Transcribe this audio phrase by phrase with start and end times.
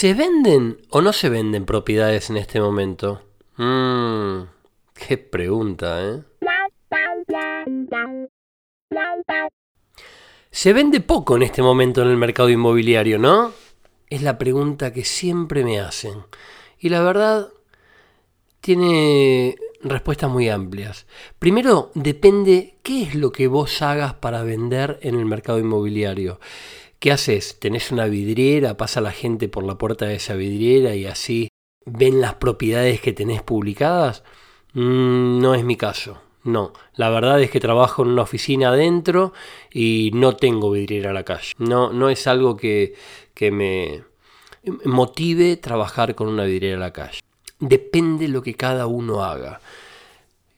[0.00, 3.20] ¿Se venden o no se venden propiedades en este momento?
[3.58, 4.44] Mmm,
[4.94, 6.22] qué pregunta, ¿eh?
[10.50, 13.52] Se vende poco en este momento en el mercado inmobiliario, ¿no?
[14.08, 16.14] Es la pregunta que siempre me hacen.
[16.78, 17.50] Y la verdad,
[18.62, 21.06] tiene respuestas muy amplias.
[21.38, 26.40] Primero, depende qué es lo que vos hagas para vender en el mercado inmobiliario.
[27.00, 27.58] ¿Qué haces?
[27.58, 28.76] ¿Tenés una vidriera?
[28.76, 31.48] ¿Pasa la gente por la puerta de esa vidriera y así
[31.86, 34.22] ven las propiedades que tenés publicadas?
[34.74, 36.20] Mm, no es mi caso.
[36.44, 39.32] No, la verdad es que trabajo en una oficina adentro
[39.72, 41.54] y no tengo vidriera a la calle.
[41.56, 42.94] No, no es algo que,
[43.32, 44.04] que me
[44.84, 47.20] motive trabajar con una vidriera a la calle.
[47.60, 49.62] Depende lo que cada uno haga.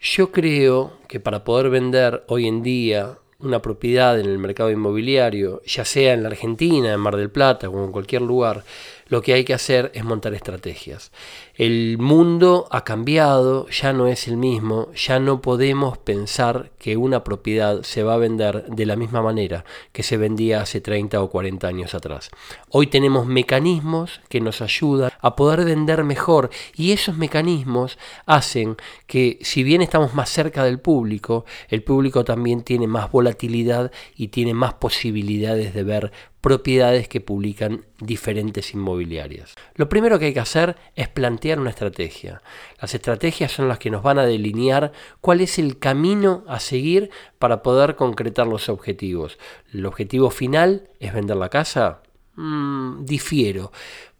[0.00, 5.62] Yo creo que para poder vender hoy en día una propiedad en el mercado inmobiliario,
[5.64, 8.64] ya sea en la Argentina, en Mar del Plata o en cualquier lugar,
[9.10, 11.10] lo que hay que hacer es montar estrategias.
[11.54, 17.24] El mundo ha cambiado, ya no es el mismo, ya no podemos pensar que una
[17.24, 21.28] propiedad se va a vender de la misma manera que se vendía hace 30 o
[21.28, 22.30] 40 años atrás.
[22.70, 28.76] Hoy tenemos mecanismos que nos ayudan a poder vender mejor y esos mecanismos hacen
[29.08, 34.28] que si bien estamos más cerca del público, el público también tiene más volatilidad y
[34.28, 39.54] tiene más posibilidades de ver propiedades que publican diferentes inmobiliarias.
[39.74, 42.42] Lo primero que hay que hacer es plantear una estrategia.
[42.80, 47.10] Las estrategias son las que nos van a delinear cuál es el camino a seguir
[47.38, 49.38] para poder concretar los objetivos.
[49.72, 52.02] ¿El objetivo final es vender la casa?
[52.36, 53.72] Mm, difiero.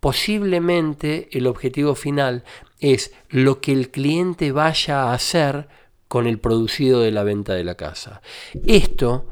[0.00, 2.44] Posiblemente el objetivo final
[2.80, 5.68] es lo que el cliente vaya a hacer
[6.08, 8.22] con el producido de la venta de la casa.
[8.66, 9.26] Esto,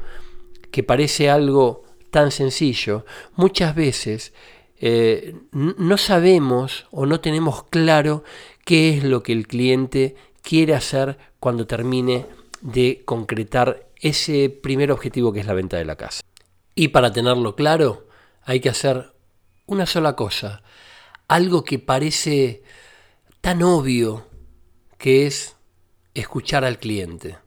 [0.71, 4.33] que parece algo tan sencillo, muchas veces
[4.77, 8.23] eh, no sabemos o no tenemos claro
[8.65, 12.25] qué es lo que el cliente quiere hacer cuando termine
[12.61, 16.21] de concretar ese primer objetivo que es la venta de la casa.
[16.75, 18.07] Y para tenerlo claro,
[18.43, 19.13] hay que hacer
[19.65, 20.61] una sola cosa,
[21.27, 22.63] algo que parece
[23.41, 24.27] tan obvio
[24.97, 25.55] que es
[26.13, 27.37] escuchar al cliente.